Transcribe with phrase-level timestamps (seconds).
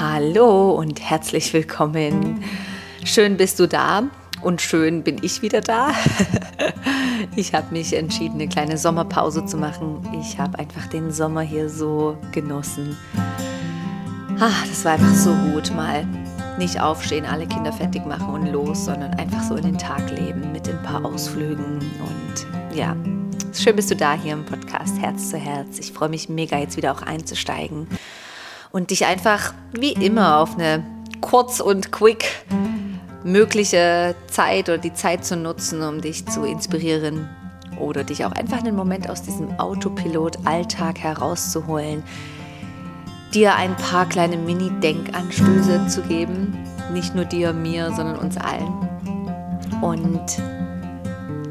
[0.00, 2.42] Hallo und herzlich willkommen.
[3.04, 4.02] Schön bist du da
[4.42, 5.92] und schön bin ich wieder da.
[7.36, 10.06] Ich habe mich entschieden, eine kleine Sommerpause zu machen.
[10.20, 12.96] Ich habe einfach den Sommer hier so genossen.
[14.38, 16.06] Ach, das war einfach so gut, mal
[16.58, 20.52] nicht aufstehen, alle Kinder fertig machen und los, sondern einfach so in den Tag leben
[20.52, 21.78] mit ein paar Ausflügen.
[21.78, 22.96] Und ja,
[23.52, 25.78] schön bist du da hier im Podcast Herz zu Herz.
[25.78, 27.86] Ich freue mich mega, jetzt wieder auch einzusteigen
[28.74, 30.84] und dich einfach wie immer auf eine
[31.20, 32.44] kurz und quick
[33.22, 37.28] mögliche Zeit oder die Zeit zu nutzen, um dich zu inspirieren
[37.78, 42.02] oder dich auch einfach einen Moment aus diesem Autopilot-Alltag herauszuholen,
[43.32, 46.58] dir ein paar kleine Mini-Denkanstöße zu geben,
[46.92, 48.88] nicht nur dir, mir, sondern uns allen.
[49.82, 50.42] Und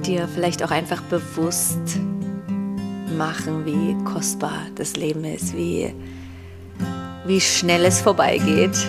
[0.06, 2.00] dir vielleicht auch einfach bewusst
[3.18, 5.94] machen, wie kostbar das Leben ist, wie
[7.26, 8.88] wie schnell es vorbeigeht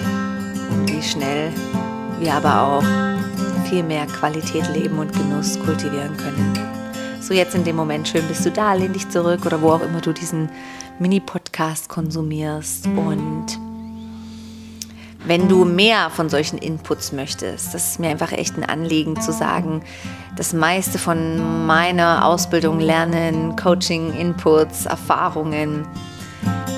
[0.71, 1.53] und wie schnell
[2.19, 6.53] wir aber auch viel mehr Qualität leben und Genuss kultivieren können.
[7.21, 9.81] So jetzt in dem Moment, schön bist du da, lehn dich zurück oder wo auch
[9.83, 10.51] immer du diesen
[10.99, 13.59] Mini-Podcast konsumierst und
[15.27, 19.33] wenn du mehr von solchen Inputs möchtest, das ist mir einfach echt ein Anliegen zu
[19.33, 19.83] sagen,
[20.37, 25.87] das meiste von meiner Ausbildung, Lernen, Coaching, Inputs, Erfahrungen,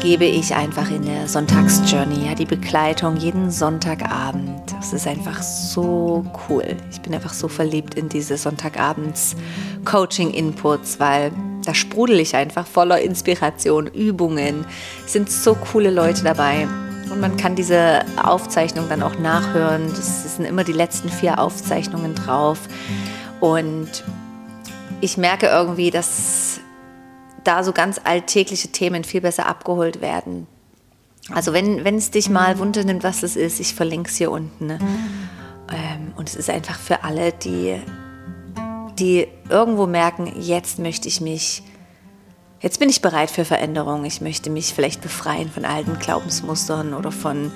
[0.01, 4.73] gebe ich einfach in der Sonntagsjourney, ja, die Begleitung jeden Sonntagabend.
[4.73, 6.77] Das ist einfach so cool.
[6.91, 9.37] Ich bin einfach so verliebt in diese Sonntagabends
[9.85, 11.33] Coaching-Inputs, weil
[11.65, 14.65] da sprudel ich einfach voller Inspiration, Übungen.
[15.05, 16.69] Es sind so coole Leute dabei.
[17.11, 19.89] Und man kann diese Aufzeichnung dann auch nachhören.
[19.89, 22.59] Das sind immer die letzten vier Aufzeichnungen drauf.
[23.41, 24.05] Und
[25.01, 26.61] ich merke irgendwie, dass
[27.47, 30.47] da so ganz alltägliche Themen viel besser abgeholt werden.
[31.33, 34.67] Also wenn, es dich mal wundert, was es ist, ich verlinke es hier unten.
[34.67, 34.79] Ne?
[35.73, 37.81] Ähm, und es ist einfach für alle, die,
[38.99, 41.65] die irgendwo merken, jetzt möchte ich mich,
[42.61, 44.05] jetzt bin ich bereit für Veränderung.
[44.05, 47.51] Ich möchte mich vielleicht befreien von alten Glaubensmustern oder von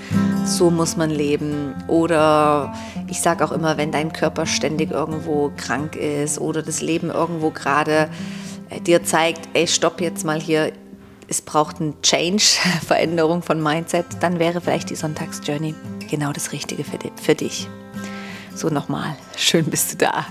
[0.45, 1.75] so muss man leben.
[1.87, 2.75] Oder
[3.07, 7.51] ich sage auch immer, wenn dein Körper ständig irgendwo krank ist oder das Leben irgendwo
[7.51, 8.11] gerade
[8.79, 10.73] dir zeigt, ey, stopp jetzt mal hier,
[11.29, 12.43] es braucht einen Change,
[12.87, 15.75] Veränderung von Mindset, dann wäre vielleicht die Sonntagsjourney
[16.09, 17.69] genau das Richtige für dich.
[18.55, 20.27] So nochmal, schön bist du da.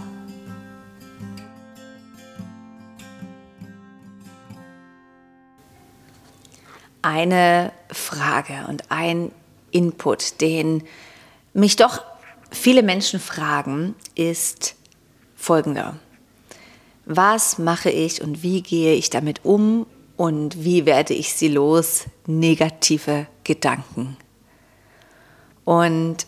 [7.01, 9.31] Eine Frage und ein
[9.71, 10.83] Input, den
[11.53, 12.03] mich doch
[12.51, 14.75] viele Menschen fragen, ist
[15.35, 15.95] folgender
[17.11, 22.05] was mache ich und wie gehe ich damit um und wie werde ich sie los?
[22.27, 24.15] Negative Gedanken.
[25.65, 26.27] Und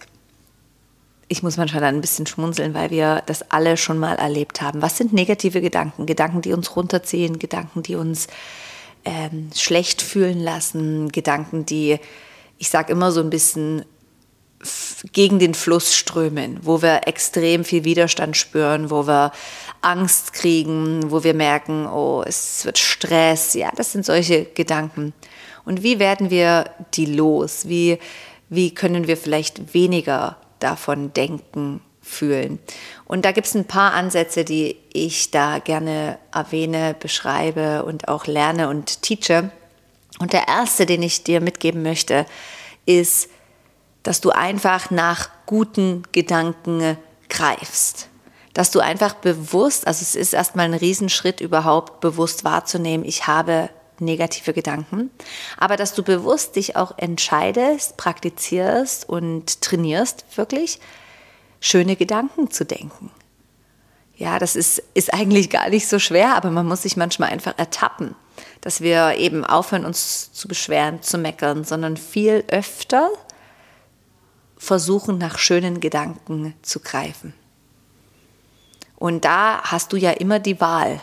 [1.28, 4.82] ich muss manchmal dann ein bisschen schmunzeln, weil wir das alle schon mal erlebt haben.
[4.82, 6.08] Was sind negative Gedanken?
[6.08, 8.26] Gedanken, die uns runterziehen, Gedanken, die uns
[9.06, 12.00] ähm, schlecht fühlen lassen, Gedanken, die,
[12.58, 13.86] ich sage immer so ein bisschen
[15.14, 19.32] gegen den Fluss strömen, wo wir extrem viel Widerstand spüren, wo wir
[19.82, 23.54] Angst kriegen, wo wir merken, oh, es wird Stress.
[23.56, 25.14] Ja, das sind solche Gedanken.
[25.66, 27.68] Und wie werden wir die los?
[27.68, 27.98] Wie,
[28.50, 32.60] wie können wir vielleicht weniger davon denken, fühlen?
[33.06, 38.28] Und da gibt es ein paar Ansätze, die ich da gerne erwähne, beschreibe und auch
[38.28, 39.52] lerne und teache.
[40.20, 42.26] Und der erste, den ich dir mitgeben möchte,
[42.86, 43.30] ist,
[44.04, 46.98] dass du einfach nach guten Gedanken
[47.30, 48.08] greifst.
[48.54, 53.70] Dass du einfach bewusst, also es ist erstmal ein Riesenschritt überhaupt bewusst wahrzunehmen, ich habe
[54.00, 55.12] negative Gedanken,
[55.58, 60.80] aber dass du bewusst dich auch entscheidest, praktizierst und trainierst, wirklich
[61.60, 63.12] schöne Gedanken zu denken.
[64.18, 67.58] Ja, das ist, ist eigentlich gar nicht so schwer, aber man muss sich manchmal einfach
[67.58, 68.16] ertappen,
[68.60, 73.10] dass wir eben aufhören, uns zu beschweren, zu meckern, sondern viel öfter
[74.62, 77.34] versuchen, nach schönen Gedanken zu greifen.
[78.96, 81.02] Und da hast du ja immer die Wahl.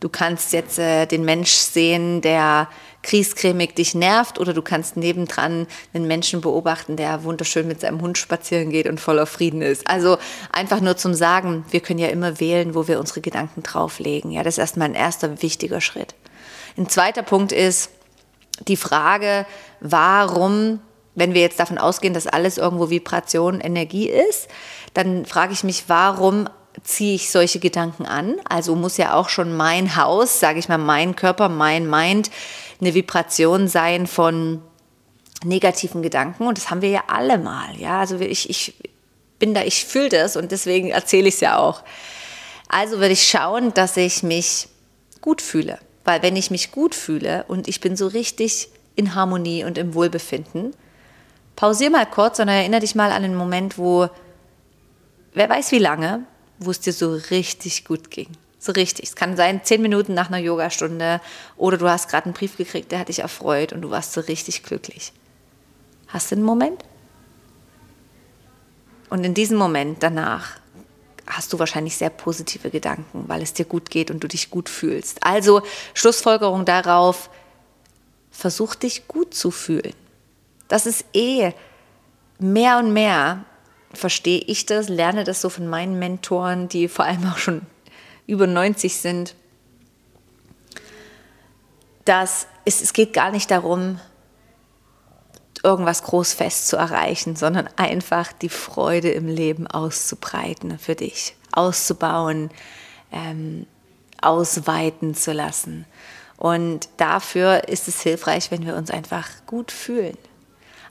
[0.00, 2.66] Du kannst jetzt äh, den Mensch sehen, der
[3.02, 8.16] kriescremig dich nervt, oder du kannst nebendran einen Menschen beobachten, der wunderschön mit seinem Hund
[8.16, 9.86] spazieren geht und voller Frieden ist.
[9.86, 10.16] Also
[10.50, 14.30] einfach nur zum Sagen, wir können ja immer wählen, wo wir unsere Gedanken drauflegen.
[14.30, 16.14] Ja, das ist erstmal ein erster wichtiger Schritt.
[16.78, 17.90] Ein zweiter Punkt ist
[18.66, 19.44] die Frage,
[19.80, 20.80] warum
[21.14, 24.48] wenn wir jetzt davon ausgehen, dass alles irgendwo Vibration, Energie ist,
[24.94, 26.48] dann frage ich mich, warum
[26.82, 28.36] ziehe ich solche Gedanken an?
[28.48, 32.30] Also muss ja auch schon mein Haus, sage ich mal, mein Körper, mein Mind,
[32.80, 34.60] eine Vibration sein von
[35.44, 37.76] negativen Gedanken und das haben wir ja alle mal.
[37.78, 38.74] Ja, also ich, ich
[39.38, 41.82] bin da, ich fühle das und deswegen erzähle ich es ja auch.
[42.68, 44.68] Also würde ich schauen, dass ich mich
[45.20, 45.78] gut fühle.
[46.04, 49.94] Weil wenn ich mich gut fühle und ich bin so richtig in Harmonie und im
[49.94, 50.74] Wohlbefinden,
[51.56, 54.08] pausier mal kurz und erinnere dich mal an den Moment, wo,
[55.32, 56.24] wer weiß wie lange,
[56.58, 58.28] wo es dir so richtig gut ging.
[58.58, 59.08] So richtig.
[59.08, 61.20] Es kann sein, zehn Minuten nach einer Yogastunde
[61.56, 64.22] oder du hast gerade einen Brief gekriegt, der hat dich erfreut und du warst so
[64.22, 65.12] richtig glücklich.
[66.08, 66.82] Hast du einen Moment?
[69.10, 70.58] Und in diesem Moment danach
[71.26, 74.68] hast du wahrscheinlich sehr positive Gedanken, weil es dir gut geht und du dich gut
[74.68, 75.24] fühlst.
[75.24, 75.62] Also
[75.94, 77.30] Schlussfolgerung darauf,
[78.30, 79.94] versuch dich gut zu fühlen.
[80.68, 81.52] Das ist eh
[82.38, 83.44] mehr und mehr,
[83.92, 87.62] verstehe ich das, lerne das so von meinen Mentoren, die vor allem auch schon
[88.26, 89.34] über 90 sind,
[92.04, 94.00] dass es, es geht gar nicht darum,
[95.62, 102.50] irgendwas großfest zu erreichen, sondern einfach die Freude im Leben auszubreiten für dich, auszubauen,
[103.10, 103.66] ähm,
[104.20, 105.86] ausweiten zu lassen.
[106.36, 110.18] Und dafür ist es hilfreich, wenn wir uns einfach gut fühlen.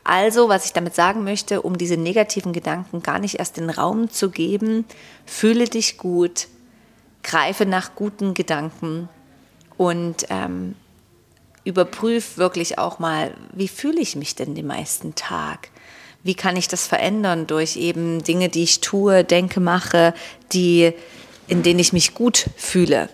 [0.03, 4.09] Also, was ich damit sagen möchte, um diese negativen Gedanken gar nicht erst den Raum
[4.09, 4.85] zu geben,
[5.25, 6.47] fühle dich gut,
[7.23, 9.07] greife nach guten Gedanken
[9.77, 10.75] und ähm,
[11.63, 15.69] überprüf wirklich auch mal, wie fühle ich mich denn den meisten Tag?
[16.21, 20.13] Wie kann ich das verändern durch eben Dinge, die ich tue, denke, mache,
[20.51, 20.93] die,
[21.47, 23.09] in denen ich mich gut fühle?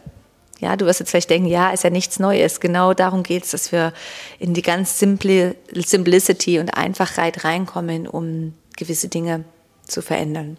[0.59, 2.59] Ja, du wirst jetzt vielleicht denken, ja, ist ja nichts Neues.
[2.59, 3.94] Genau darum geht es, dass wir
[4.39, 9.45] in die ganz simple Simplicity und Einfachheit reinkommen, um gewisse Dinge
[9.85, 10.57] zu verändern.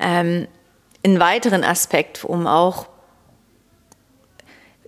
[0.00, 0.48] Ähm,
[1.04, 2.86] einen weiteren Aspekt, um auch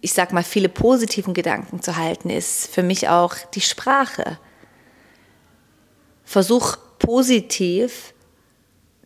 [0.04, 4.38] ich sag mal, viele positiven Gedanken zu halten, ist für mich auch die Sprache.
[6.24, 8.12] Versuch positiv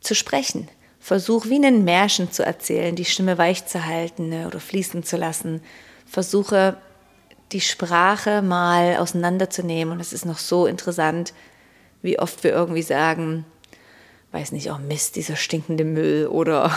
[0.00, 0.68] zu sprechen.
[1.08, 5.16] Versuch wie einen Märchen zu erzählen, die Stimme weich zu halten ne, oder fließen zu
[5.16, 5.62] lassen.
[6.05, 6.76] Versuche
[7.50, 9.94] die Sprache mal auseinanderzunehmen.
[9.94, 11.32] Und es ist noch so interessant,
[12.02, 13.46] wie oft wir irgendwie sagen,
[14.32, 16.70] weiß nicht, oh Mist, dieser stinkende Müll oder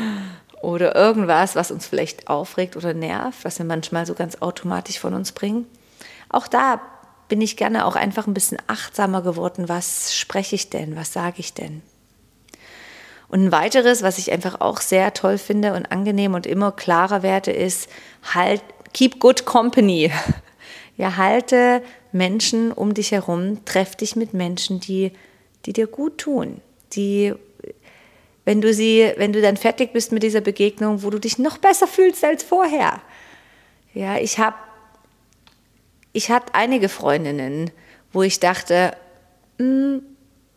[0.62, 5.14] oder irgendwas, was uns vielleicht aufregt oder nervt, was wir manchmal so ganz automatisch von
[5.14, 5.66] uns bringen.
[6.28, 6.80] Auch da
[7.26, 11.40] bin ich gerne auch einfach ein bisschen achtsamer geworden, was spreche ich denn, was sage
[11.40, 11.82] ich denn.
[13.34, 17.24] Und ein weiteres, was ich einfach auch sehr toll finde und angenehm und immer klarer
[17.24, 17.88] werde, ist,
[18.32, 20.12] halt, keep good company.
[20.96, 21.82] Ja, halte
[22.12, 25.10] Menschen um dich herum, treff dich mit Menschen, die,
[25.66, 26.60] die dir gut tun,
[26.92, 27.34] die
[28.44, 31.58] wenn du sie, wenn du dann fertig bist mit dieser Begegnung, wo du dich noch
[31.58, 33.02] besser fühlst als vorher.
[33.92, 34.54] Ja, ich habe,
[36.12, 37.72] ich hatte einige Freundinnen,
[38.12, 38.96] wo ich dachte,
[39.58, 40.02] mh, hm,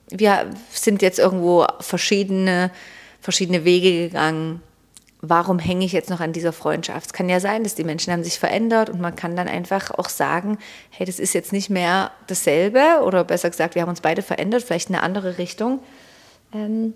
[0.10, 2.72] wir sind jetzt irgendwo verschiedene,
[3.22, 4.62] verschiedene Wege gegangen.
[5.22, 7.08] Warum hänge ich jetzt noch an dieser Freundschaft?
[7.08, 9.92] Es kann ja sein, dass die Menschen haben sich verändert und man kann dann einfach
[9.92, 10.60] auch sagen,
[10.92, 14.64] hey, das ist jetzt nicht mehr dasselbe oder besser gesagt, wir haben uns beide verändert,
[14.64, 15.80] vielleicht in eine andere Richtung.
[16.54, 16.94] Ähm,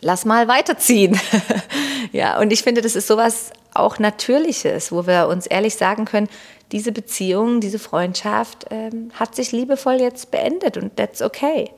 [0.00, 1.18] lass mal weiterziehen.
[2.12, 6.28] ja, und ich finde, das ist sowas auch Natürliches, wo wir uns ehrlich sagen können,
[6.72, 11.70] diese Beziehung, diese Freundschaft ähm, hat sich liebevoll jetzt beendet und that's okay.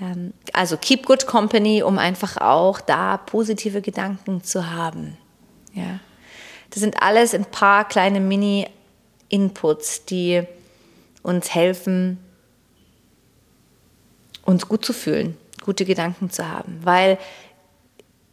[0.00, 5.16] Ähm, also keep good company, um einfach auch da positive Gedanken zu haben.
[5.72, 6.00] Ja.
[6.70, 10.42] Das sind alles ein paar kleine Mini-Inputs, die
[11.22, 12.18] uns helfen,
[14.44, 16.78] uns gut zu fühlen gute Gedanken zu haben.
[16.84, 17.18] Weil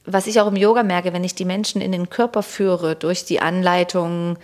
[0.05, 3.25] was ich auch im Yoga merke, wenn ich die Menschen in den Körper führe, durch
[3.25, 4.37] die Anleitungen,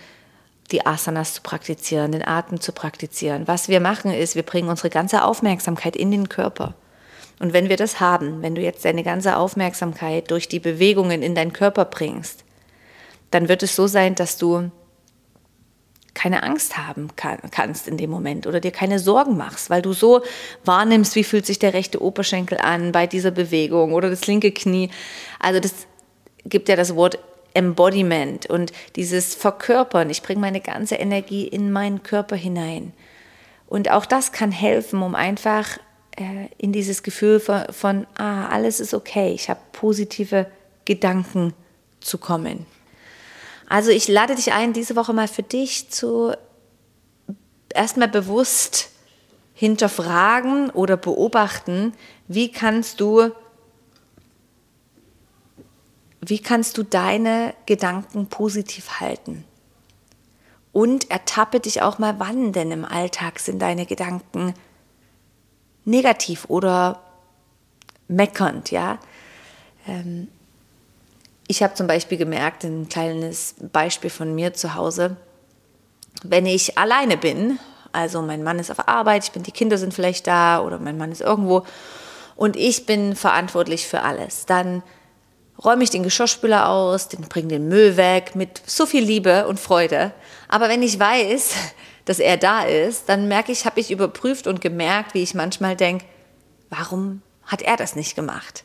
[0.70, 4.90] die Asanas zu praktizieren, den Atem zu praktizieren, was wir machen ist, wir bringen unsere
[4.90, 6.74] ganze Aufmerksamkeit in den Körper.
[7.40, 11.34] Und wenn wir das haben, wenn du jetzt deine ganze Aufmerksamkeit durch die Bewegungen in
[11.34, 12.44] deinen Körper bringst,
[13.30, 14.70] dann wird es so sein, dass du
[16.14, 19.92] keine Angst haben kann, kannst in dem Moment oder dir keine Sorgen machst, weil du
[19.92, 20.22] so
[20.64, 24.90] wahrnimmst, wie fühlt sich der rechte Oberschenkel an bei dieser Bewegung oder das linke Knie.
[25.38, 25.86] Also das
[26.44, 27.20] gibt ja das Wort
[27.54, 30.10] Embodiment und dieses Verkörpern.
[30.10, 32.92] Ich bringe meine ganze Energie in meinen Körper hinein.
[33.68, 35.78] Und auch das kann helfen, um einfach
[36.18, 40.46] äh, in dieses Gefühl von, von, ah, alles ist okay, ich habe positive
[40.84, 41.54] Gedanken
[42.00, 42.66] zu kommen.
[43.68, 46.32] Also ich lade dich ein, diese Woche mal für dich zu
[47.74, 48.90] erstmal bewusst
[49.54, 51.92] hinterfragen oder beobachten,
[52.26, 53.30] wie kannst du
[56.20, 59.44] wie kannst du deine Gedanken positiv halten?
[60.72, 64.54] Und ertappe dich auch mal, wann denn im Alltag sind deine Gedanken
[65.88, 67.00] negativ oder
[68.06, 68.98] meckernd, ja.
[69.86, 70.28] Ähm,
[71.46, 75.16] ich habe zum Beispiel gemerkt, ein kleines Beispiel von mir zu Hause,
[76.22, 77.58] wenn ich alleine bin,
[77.92, 80.98] also mein Mann ist auf Arbeit, ich bin, die Kinder sind vielleicht da oder mein
[80.98, 81.64] Mann ist irgendwo
[82.36, 84.82] und ich bin verantwortlich für alles, dann
[85.64, 89.58] räume ich den Geschirrspüler aus, den bringe den Müll weg mit so viel Liebe und
[89.58, 90.12] Freude.
[90.48, 91.54] Aber wenn ich weiß,
[92.08, 95.76] dass er da ist, dann merke ich, habe ich überprüft und gemerkt, wie ich manchmal
[95.76, 96.06] denke,
[96.70, 98.64] warum hat er das nicht gemacht?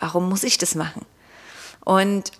[0.00, 1.06] Warum muss ich das machen?
[1.84, 2.32] Und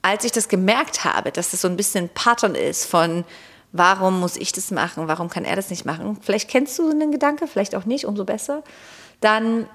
[0.00, 3.24] als ich das gemerkt habe, dass das so ein bisschen Pattern ist von,
[3.72, 7.12] warum muss ich das machen, warum kann er das nicht machen, vielleicht kennst du einen
[7.12, 8.64] Gedanke, vielleicht auch nicht, umso besser,
[9.20, 9.68] dann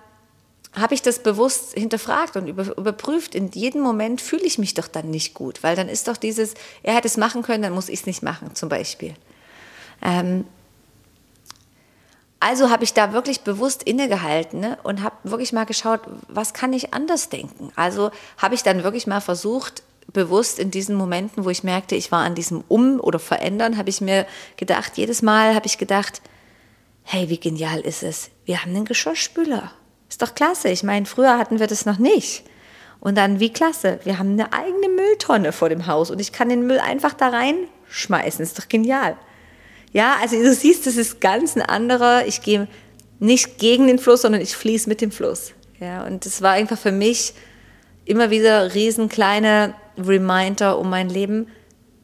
[0.73, 3.35] habe ich das bewusst hinterfragt und überprüft.
[3.35, 6.55] In jedem Moment fühle ich mich doch dann nicht gut, weil dann ist doch dieses,
[6.81, 9.13] er hätte es machen können, dann muss ich es nicht machen, zum Beispiel.
[10.05, 10.45] Ähm,
[12.39, 16.73] also habe ich da wirklich bewusst innegehalten ne, und habe wirklich mal geschaut, was kann
[16.73, 17.71] ich anders denken.
[17.75, 19.81] Also habe ich dann wirklich mal versucht,
[20.13, 23.89] bewusst in diesen Momenten, wo ich merkte, ich war an diesem Um- oder Verändern, habe
[23.89, 26.21] ich mir gedacht, jedes Mal habe ich gedacht,
[27.03, 28.29] hey, wie genial ist es?
[28.45, 29.71] Wir haben einen Geschirrspüler.
[30.07, 30.69] Ist doch klasse.
[30.69, 32.43] Ich meine, früher hatten wir das noch nicht.
[32.99, 36.49] Und dann, wie klasse, wir haben eine eigene Mülltonne vor dem Haus und ich kann
[36.49, 38.43] den Müll einfach da reinschmeißen.
[38.43, 39.17] Ist doch genial.
[39.95, 42.27] Ja, also du siehst, das ist ganz ein anderer.
[42.27, 42.67] Ich gehe
[43.19, 45.53] nicht gegen den Fluss, sondern ich fließe mit dem Fluss.
[45.79, 47.33] Ja, und das war einfach für mich
[48.03, 51.47] immer wieder riesen kleine Reminder, um mein Leben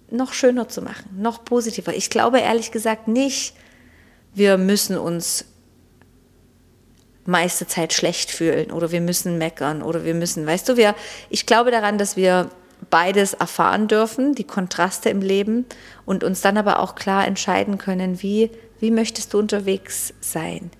[0.09, 1.93] noch schöner zu machen, noch positiver.
[1.93, 3.55] Ich glaube ehrlich gesagt nicht,
[4.33, 5.43] wir müssen uns
[7.25, 10.95] meiste Zeit schlecht fühlen oder wir müssen meckern oder wir müssen, weißt du, wir,
[11.29, 12.51] ich glaube daran, dass wir
[12.89, 15.65] beides erfahren dürfen, die Kontraste im Leben
[16.05, 20.71] und uns dann aber auch klar entscheiden können, wie, wie möchtest du unterwegs sein?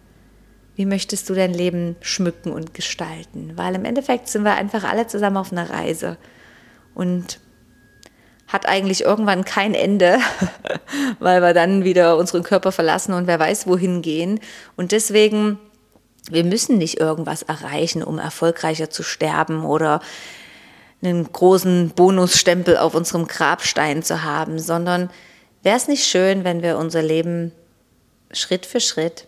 [0.75, 3.53] Wie möchtest du dein Leben schmücken und gestalten?
[3.55, 6.17] Weil im Endeffekt sind wir einfach alle zusammen auf einer Reise
[6.95, 7.39] und
[8.47, 10.19] hat eigentlich irgendwann kein Ende,
[11.19, 14.39] weil wir dann wieder unseren Körper verlassen und wer weiß wohin gehen.
[14.75, 15.59] Und deswegen,
[16.29, 20.01] wir müssen nicht irgendwas erreichen, um erfolgreicher zu sterben oder
[21.01, 25.09] einen großen Bonusstempel auf unserem Grabstein zu haben, sondern
[25.63, 27.51] wäre es nicht schön, wenn wir unser Leben
[28.31, 29.27] Schritt für Schritt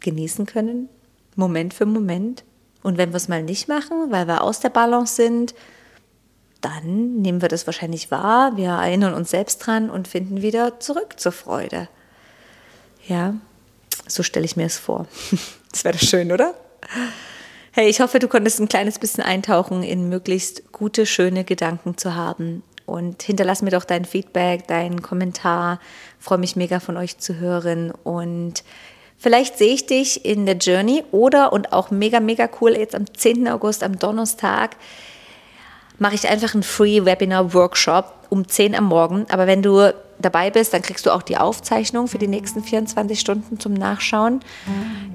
[0.00, 0.88] genießen können,
[1.36, 2.44] Moment für Moment.
[2.82, 5.54] Und wenn wir es mal nicht machen, weil wir aus der Balance sind,
[6.60, 11.18] dann nehmen wir das wahrscheinlich wahr, wir erinnern uns selbst dran und finden wieder zurück
[11.18, 11.88] zur Freude.
[13.06, 13.34] Ja,
[14.06, 15.06] so stelle ich mir es vor.
[15.72, 16.54] Das wäre schön, oder?
[17.76, 22.14] Hey, ich hoffe, du konntest ein kleines bisschen eintauchen in möglichst gute, schöne Gedanken zu
[22.14, 22.62] haben.
[22.86, 25.80] Und hinterlass mir doch dein Feedback, deinen Kommentar.
[26.20, 27.90] Freue mich mega von euch zu hören.
[27.90, 28.62] Und
[29.18, 33.12] vielleicht sehe ich dich in der Journey oder und auch mega, mega cool jetzt am
[33.12, 33.48] 10.
[33.48, 34.76] August, am Donnerstag,
[35.98, 39.26] mache ich einfach einen Free Webinar Workshop um 10 am Morgen.
[39.30, 39.92] Aber wenn du
[40.24, 44.40] dabei bist, dann kriegst du auch die Aufzeichnung für die nächsten 24 Stunden zum Nachschauen.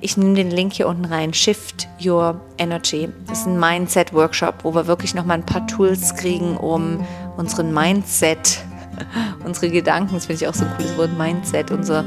[0.01, 1.33] Ich nehme den Link hier unten rein.
[1.33, 3.09] Shift Your Energy.
[3.27, 7.05] Das ist ein Mindset-Workshop, wo wir wirklich nochmal ein paar Tools kriegen, um
[7.37, 8.59] unseren Mindset,
[9.45, 12.03] unsere Gedanken, das finde ich auch so ein cooles Wort, Mindset, unser,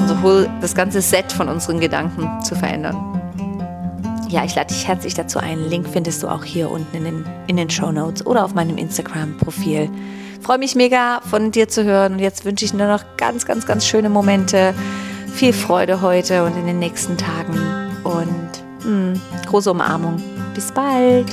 [0.00, 2.96] unser whole, das ganze Set von unseren Gedanken zu verändern.
[4.30, 5.68] Ja, ich lade dich herzlich dazu ein.
[5.68, 8.78] Link findest du auch hier unten in den, in den Show Notes oder auf meinem
[8.78, 9.90] Instagram-Profil.
[10.40, 13.66] Freue mich mega von dir zu hören und jetzt wünsche ich nur noch ganz, ganz,
[13.66, 14.74] ganz schöne Momente.
[15.34, 17.54] Viel Freude heute und in den nächsten Tagen
[18.04, 20.20] und mh, hm, große Umarmung.
[20.54, 21.26] Bis bald.